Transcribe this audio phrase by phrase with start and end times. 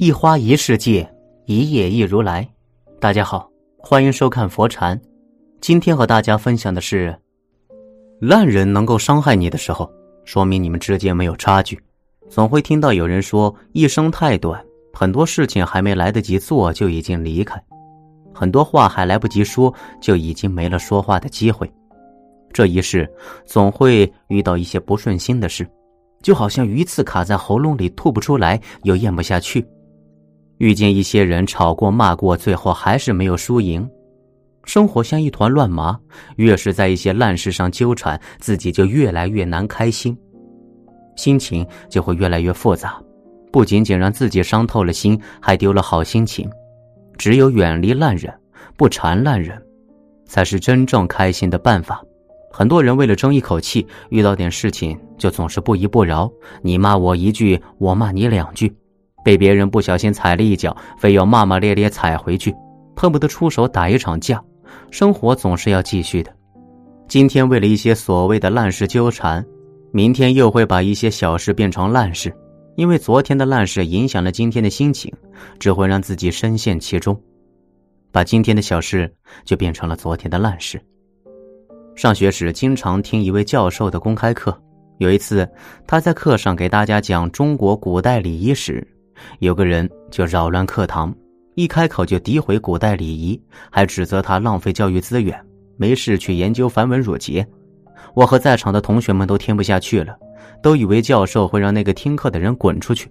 [0.00, 1.12] 一花一世界，
[1.44, 2.48] 一叶一如来。
[3.00, 4.96] 大家好，欢迎收看佛禅。
[5.60, 7.12] 今天和大家分享的是：
[8.20, 9.90] 烂人能够伤害你的时候，
[10.24, 11.76] 说明你们之间没有差距。
[12.28, 17.60] 总会听到有人说，一生太短，很多事情还没来得及做就已经离开，
[18.32, 21.68] 很多话还来不及说就已经没了说话的机会。
[22.52, 23.12] 这一世
[23.44, 25.68] 总会遇到一些不顺心的事，
[26.22, 29.66] 就好像鱼刺卡在喉咙里吐不出来，又咽不下去。
[30.58, 33.88] 遇见一些人吵过骂过，最后还是没有输赢。
[34.64, 35.98] 生活像一团乱麻，
[36.36, 40.16] 越是在一些烂事上纠缠，自己就越来越难开心，
[41.16, 43.00] 心情就会越来越复杂，
[43.50, 46.48] 不仅仅让自己伤透了心，还丢了好心情。
[47.16, 48.32] 只有远离烂人，
[48.76, 49.60] 不缠烂人，
[50.26, 52.02] 才是真正开心的办法。
[52.52, 56.30] 很多人为了争一口气，遇到点事情就总是不依不饶，
[56.62, 58.70] 你骂我一句，我骂你两句。
[59.24, 62.54] 被别人不小心踩了一脚，非要骂骂咧咧踩回去，
[62.96, 64.42] 恨不得出手打一场架。
[64.90, 66.32] 生活总是要继续的。
[67.08, 69.44] 今天为了一些所谓的烂事纠缠，
[69.92, 72.34] 明天又会把一些小事变成烂事，
[72.76, 75.10] 因为昨天的烂事影响了今天的心情，
[75.58, 77.18] 只会让自己深陷其中，
[78.12, 79.10] 把今天的小事
[79.44, 80.78] 就变成了昨天的烂事。
[81.94, 84.54] 上学时经常听一位教授的公开课，
[84.98, 85.48] 有一次
[85.86, 88.86] 他在课上给大家讲中国古代礼仪时。
[89.40, 91.14] 有个人就扰乱课堂，
[91.54, 95.38] 一开口就诋毁古代礼仪，还指责他浪费教育资源，
[95.76, 97.46] 没事去研究繁文缛节。
[98.14, 100.16] 我和在场的同学们都听不下去了，
[100.62, 103.10] 都以为教授会让那个听课的人滚出去。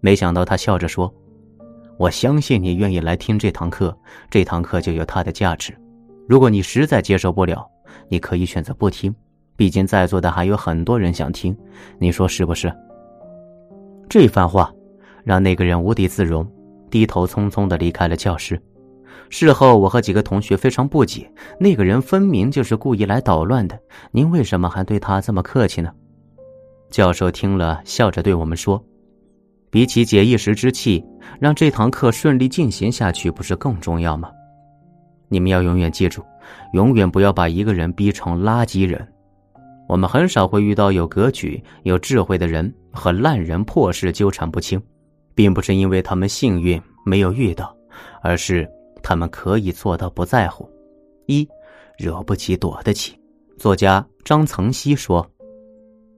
[0.00, 1.12] 没想到他笑着说
[1.98, 3.96] ：“我相信你愿意来听这堂课，
[4.30, 5.76] 这堂课就有它的价值。
[6.28, 7.66] 如果你实在接受不了，
[8.08, 9.14] 你可以选择不听，
[9.56, 11.56] 毕竟在座的还有很多人想听，
[11.98, 12.72] 你说是不是？”
[14.08, 14.72] 这番话。
[15.30, 16.44] 让那个人无地自容，
[16.90, 18.60] 低头匆匆的离开了教室。
[19.28, 23.78] 事后，我和几个同学非常不解，那个人分明就是故意来捣乱的，
[24.10, 25.92] 您为什么还对他这么客气呢？
[26.90, 28.84] 教授听了，笑着对我们说
[29.70, 31.04] ：“比起解一时之气，
[31.38, 34.32] 让这堂课顺利进行下去，不是更重要吗？
[35.28, 36.24] 你们要永远记住，
[36.72, 39.06] 永远不要把一个人逼成垃圾人。
[39.86, 44.82] 我们很少会遇到有格局、有智慧的人和烂人破事纠缠不清。”
[45.40, 47.74] 并不是因为他们幸运没有遇到，
[48.20, 48.68] 而是
[49.02, 50.68] 他们可以做到不在乎。
[51.24, 51.48] 一，
[51.96, 53.18] 惹不起躲得起。
[53.56, 55.26] 作家张曾熙说：“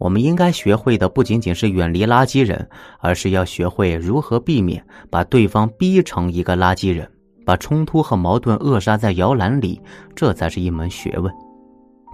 [0.00, 2.66] 我们应该学会的不仅仅是远离垃圾人，
[2.98, 7.06] 而是要学会如何避免把对方逼成一个垃圾人，
[7.44, 9.78] 把冲突和矛盾扼杀在摇篮里。
[10.16, 11.30] 这才是一门学问。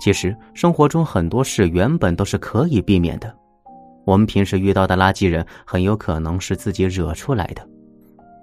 [0.01, 3.33] 其实生活中很多事原本都是可以避免的。”
[4.07, 7.69] 我们平时遇到的垃圾人，很有可能是自己惹出来的，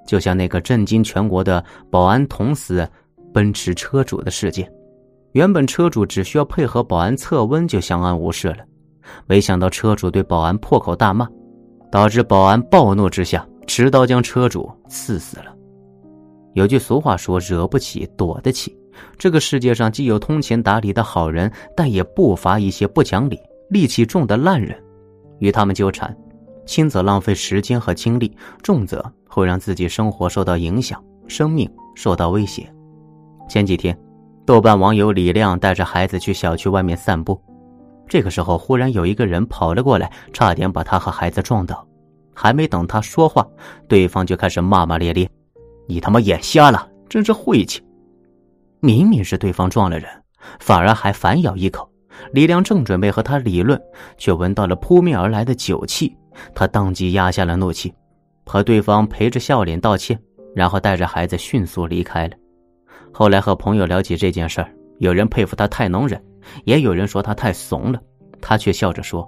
[0.06, 2.88] 就像那个震惊全国的保安捅死
[3.34, 4.70] 奔驰车主的事件。
[5.32, 8.58] 原本车主只需要配合保安测温就相安无事了，
[9.26, 11.28] 没想到车主对保安破口大骂，
[11.90, 15.46] 导致保安暴怒之下持刀将车主刺死了。
[16.54, 18.78] 有句俗话说：“惹不起，躲得起。”
[19.18, 23.40] 这个世界上既有通情达理的好人，但也不乏一些不讲理、
[23.72, 24.78] 戾气重的烂人。
[25.44, 26.16] 与他们纠缠，
[26.66, 32.66] 轻则浪费时间和精力，重则会让自己生活受到影响，生命受到威胁。
[33.50, 33.98] 前几天，
[34.46, 37.38] 豆瓣网友李亮带着孩子去小区外面散步，
[38.08, 41.86] 这个时候忽然有一个人跑了过来，差点把他和孩子撞倒。
[42.34, 43.46] 还没等他说话，
[43.90, 45.30] 对方就开始骂骂咧咧
[45.88, 47.84] ：“你他妈眼瞎了，真是晦气！”
[48.80, 50.10] 明明是对方撞了人，
[50.62, 51.90] 反而还反咬一口。
[52.32, 53.82] 李亮正准备和他理论，
[54.18, 56.16] 却闻到了扑面而来的酒气，
[56.54, 57.94] 他当即压下了怒气，
[58.46, 60.20] 和对方陪着笑脸道歉，
[60.56, 62.36] 然后带着孩子迅速离开了。
[63.12, 64.70] 后来和朋友聊起这件事儿，
[65.00, 66.20] 有人佩服他太能忍，
[66.66, 68.00] 也有人说他太怂了。
[68.42, 69.28] 他却笑着说：“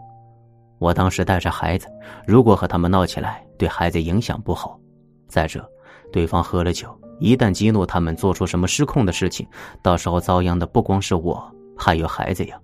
[0.79, 1.88] 我当时带着孩子，
[2.28, 4.79] 如果和他们闹起来，对孩子影响不好。
[5.28, 5.66] 再者，
[6.11, 6.90] 对方喝了酒，
[7.20, 9.47] 一旦激怒他们，做出什么失控的事情，
[9.81, 11.41] 到时候遭殃的不光是我，
[11.78, 12.59] 还有孩子呀。”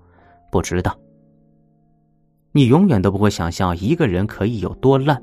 [0.51, 0.91] 不值得。
[2.51, 5.21] 你永远都不会想象一个人可以有多烂。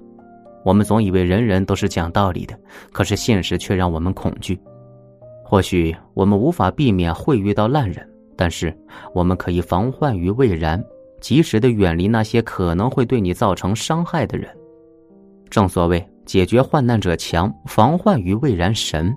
[0.64, 2.58] 我们总以为人人都是讲道理的，
[2.92, 4.58] 可是现实却让我们恐惧。
[5.44, 8.76] 或许我们无法避免会遇到烂人，但是
[9.14, 10.82] 我们可以防患于未然，
[11.20, 14.50] 及时的远离那些可能会对你造成伤害的人。
[15.48, 19.16] 正所谓解决患难者强，防患于未然神。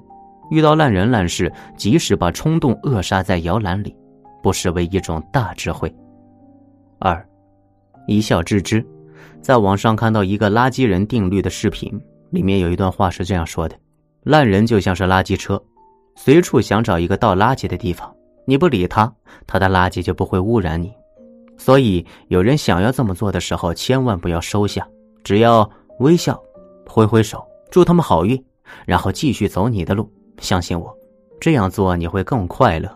[0.50, 3.96] 遇到烂人烂事，及时把冲动扼杀在摇篮里，
[4.44, 5.94] 不失为一种大智慧。
[7.03, 7.27] 二，
[8.06, 8.86] 一笑置之。
[9.42, 12.00] 在网上看到一个垃圾人定律的视频，
[12.30, 13.75] 里面有一段话是这样说的
[14.21, 15.59] ：“烂人就像是垃圾车，
[16.15, 18.15] 随处想找一个倒垃圾的地方。
[18.45, 19.12] 你不理他，
[19.48, 20.94] 他的垃圾就不会污染你。
[21.57, 24.88] 所以，有人想要这么做的时候，千万不要收下，
[25.24, 25.68] 只要
[26.01, 26.39] 微笑，
[26.86, 28.39] 挥挥手，祝他们好运，
[28.86, 30.07] 然后继续走你的路。
[30.39, 30.95] 相信我，
[31.39, 32.88] 这样做你会更快乐。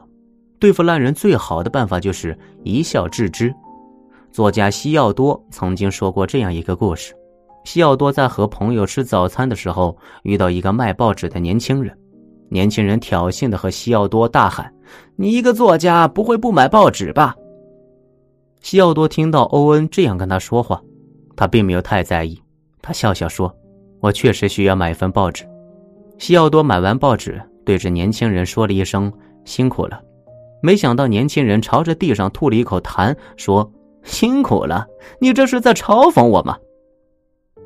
[0.59, 3.51] 对付烂人最好的办法就是一笑置之。”
[4.35, 7.15] 作家西奥多曾经说过这样一个故事：
[7.63, 11.97] 西奥多在和朋友吃早餐的时候，遇到一个卖报纸的年轻人。
[12.49, 14.69] 年轻人挑衅的和西奥多大喊
[15.15, 17.33] ：“你一个作家，不会不买报纸吧？”
[18.59, 20.81] 西奥多听到欧恩这样跟他说话，
[21.37, 22.37] 他并没有太在意。
[22.81, 23.49] 他笑笑说
[24.03, 25.47] ：“我确实需要买一份报纸。”
[26.19, 29.09] 西奥多买完报纸，对着年轻人说了一声
[29.45, 30.01] ：“辛苦了。”
[30.61, 33.71] 没想到年轻人朝着地上吐了一口痰，说。
[34.05, 34.87] 辛苦了，
[35.19, 36.57] 你这是在嘲讽我吗？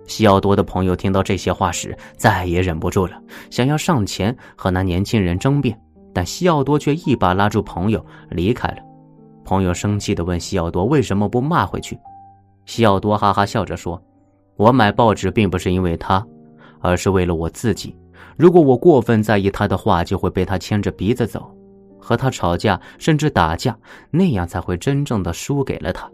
[0.08, 3.22] 西奥多的朋友听到这些话时，再也忍不住了，
[3.52, 5.80] 想要上前和那年轻人争辩，
[6.14, 8.78] 但西奥多却一把拉住朋友离开了。
[9.46, 12.00] 朋友生气的问西奥多为什么不骂回去？
[12.66, 14.02] 西奥多哈哈笑着说
[14.58, 16.26] ：“我买报纸并不是因为他，
[16.80, 17.96] 而是为了我自己。
[18.38, 21.52] 如果我过分在意他的话，就会被他牵着鼻子走，
[22.00, 23.78] 和他吵架甚至打架，
[24.10, 26.10] 那样才会真正的输给了他。”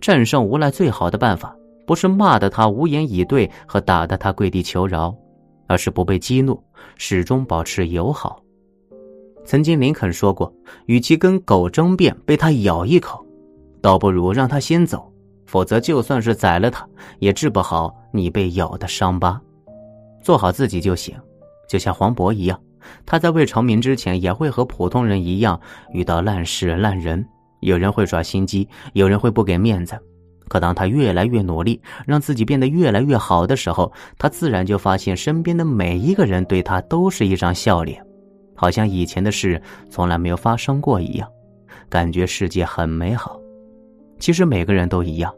[0.00, 1.54] 战胜无赖最好的办法，
[1.86, 5.14] 不是骂得他无言以对和打得他跪地求饶，
[5.66, 6.62] 而是不被激怒，
[6.96, 8.40] 始终保持友好。
[9.44, 10.52] 曾经林肯说过
[10.86, 13.24] ：“与其跟狗争辩被它咬一口，
[13.80, 15.12] 倒不如让它先走，
[15.46, 16.86] 否则就算是宰了它，
[17.20, 19.40] 也治不好你被咬的伤疤。
[20.20, 21.14] 做好自己就行。”
[21.68, 22.60] 就像黄渤一样，
[23.04, 25.60] 他在未成名之前，也会和普通人一样
[25.92, 27.26] 遇到烂事烂人。
[27.66, 29.98] 有人会耍心机，有人会不给面子，
[30.46, 38.00] 可当他越来越努力，让自己变得越来越好的时候，他自然就发现身边的每一个人对他都是一张笑脸，
[38.54, 39.60] 好像以前的事
[39.90, 41.28] 从来没有发生过一样，
[41.88, 43.36] 感觉世界很美好。
[44.20, 45.34] 其实每个人都一样，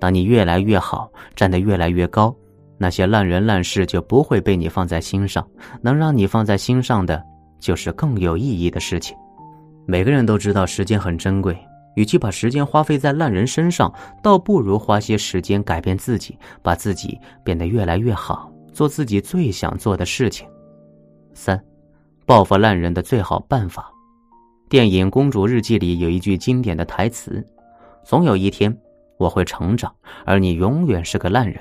[0.00, 2.34] 当你越来越好，站得越来越高，
[2.78, 5.46] 那些烂人烂事就不会被你放在心上，
[5.82, 7.22] 能让你放在心上的，
[7.60, 9.14] 就是更有意义的事情。
[9.86, 11.56] 每个人都知道时间很珍贵，
[11.94, 13.92] 与其把时间花费在烂人身上，
[14.22, 20.46] 倒不如花些时间改变自己，把自己变得越来越好，做自己最想做的事情。
[21.34, 21.62] 三，
[22.24, 23.88] 报复烂人的最好办法。
[24.68, 27.46] 电影《公主日记》里有一句经典的台词
[28.04, 28.76] ：“总有一天
[29.16, 29.94] 我会成长，
[30.24, 31.60] 而你永远是个烂人。”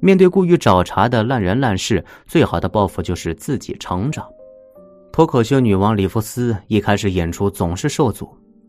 [0.00, 4.26] 面对故意找茬的烂人烂事，最好的报复就是自己成长。
[5.12, 8.28] 脱口秀女王里弗斯一开始演出总是受阻。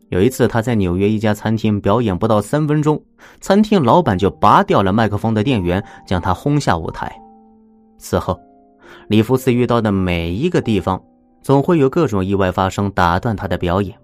[0.10, 3.02] 有一次，她在纽约一家餐厅表演不到三分钟，
[3.40, 7.16] 餐厅老板就拔掉了麦克风的电源，将她轰下舞台。
[7.98, 8.38] 此后，
[9.08, 11.02] 里弗斯遇到的每一个地方，
[11.44, 13.96] 总会有各种意外发生，打断她的表演。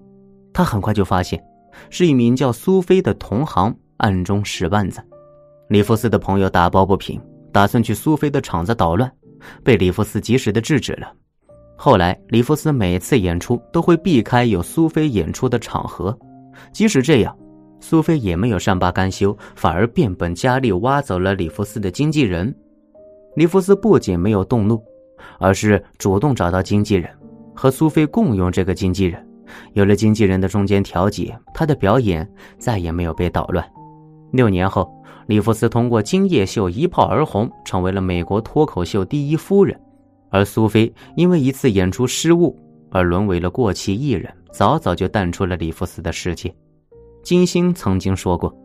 [0.53, 1.43] 她很快就发现，
[1.89, 5.01] 是一名叫苏菲的同行暗中使绊子。
[5.69, 7.19] 里弗斯的朋友打抱不平，
[7.51, 9.11] 打算去苏菲的场子捣乱，
[9.63, 11.11] 被里弗斯及时的制止了。
[11.79, 16.17] 后来，里弗斯每次演出都会避开有苏菲演出的场合，
[16.73, 17.37] 即使这样，
[17.79, 22.53] 苏菲也没有善罢甘休，反而变本加厉挖走了里弗斯的经纪人。
[23.35, 24.81] 里弗斯不仅没有动怒，
[25.39, 27.07] 而是主动找到经纪人，
[27.53, 29.23] 和苏菲共用这个经纪人。
[29.73, 33.63] 有了经纪人的中间调解，他的表演再也没有被捣乱。
[34.31, 34.91] 六年后，
[35.27, 39.79] 里弗斯通过《今夜秀》一炮而红，成为了美国脱口秀第一夫人。
[40.29, 42.57] 而苏菲因为一次演出失误
[42.91, 46.53] 而沦为了过气艺人，早早就淡出了里弗斯的世界。
[47.23, 48.55] 金星曾经说过：“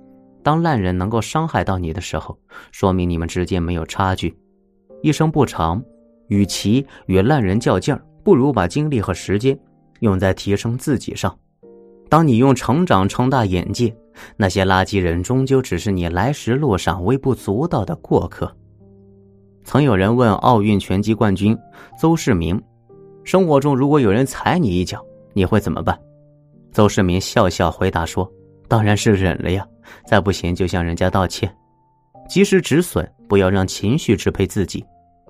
[0.42, 2.38] 当烂人能够伤害到你的时候，
[2.70, 4.36] 说明你们之间没有差距。
[5.02, 5.82] 一生不长，
[6.28, 9.58] 与其与烂人较劲儿，不如把精力和时间
[10.00, 11.36] 用在提升自己上。
[12.08, 13.92] 当你用成长撑大眼界，
[14.36, 18.54] 那些垃圾人终究只是你来时路上微不足道的过客。”
[19.64, 21.56] 曾有人问奥运拳击冠军
[21.98, 22.60] 邹市明
[23.24, 25.98] ：“生活中如果有人踩你一脚，你会怎么办？”
[26.72, 28.30] 邹市明笑笑回答说
[28.68, 29.66] ：“当然是忍了呀，
[30.06, 31.54] 再不行就向人家道歉，
[32.28, 34.84] 及时止损，不要让情绪支配自己，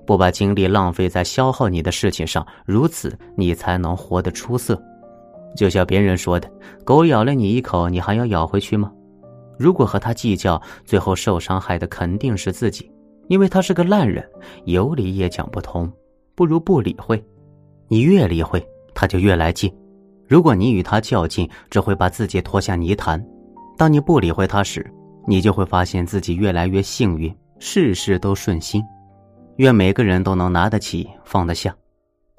[0.05, 4.81] 不把精力浪费在消耗你的事情上，如此你才能活得出色。”
[5.55, 6.49] 就像别人说的
[6.83, 8.91] ：“狗咬了你一口，你还要咬回去吗？”
[9.59, 12.89] 如果和他计较，最后受伤害的肯定是自己。
[13.33, 14.23] 因为他是个烂人，
[14.65, 15.91] 有理也讲不通，
[16.35, 17.19] 不如不理会。
[17.87, 18.63] 你越理会，
[18.93, 19.75] 他就越来劲。
[20.27, 23.19] 如果你与他较劲，只会把自己拖下泥潭。
[23.75, 24.85] 当你不理会他时，
[25.27, 28.83] 你就会发现自己越来越幸运，事事都顺心。
[29.55, 31.75] 愿每个人都能拿得起，放得下。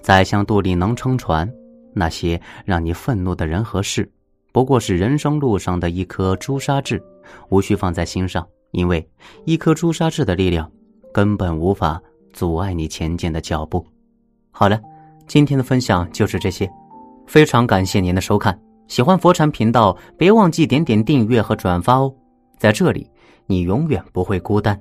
[0.00, 1.52] 宰相肚里能撑船，
[1.92, 4.08] 那些让你愤怒的人和事，
[4.52, 7.02] 不过是人生路上的一颗朱砂痣，
[7.48, 8.46] 无需放在心上。
[8.70, 9.04] 因为
[9.44, 10.68] 一颗朱砂痣的力量，
[11.14, 12.02] 根本无法
[12.33, 13.87] 阻碍你前进的脚步。
[14.50, 14.80] 好了，
[15.28, 16.68] 今天的分享就是这些，
[17.25, 18.59] 非常感谢您的收看。
[18.88, 22.12] 喜欢佛禅频道，别忘记点点订阅和转发哦。
[22.59, 23.09] 在这里，
[23.47, 24.78] 你永远不会孤单。